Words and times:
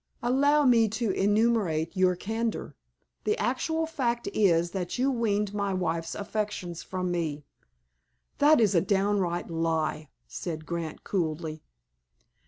"Allow 0.23 0.63
me 0.65 0.89
to 0.97 1.13
emulate 1.15 1.95
your 1.95 2.15
candor. 2.15 2.75
The 3.23 3.37
actual 3.37 3.85
fact 3.85 4.27
is 4.33 4.71
that 4.71 4.97
you 4.97 5.11
weaned 5.11 5.53
my 5.53 5.75
wife's 5.75 6.15
affections 6.15 6.81
from 6.81 7.11
me." 7.11 7.43
"That 8.39 8.59
is 8.59 8.73
a 8.73 8.81
downright 8.81 9.51
lie," 9.51 10.09
said 10.27 10.65
Grant 10.65 11.03
coolly. 11.03 11.61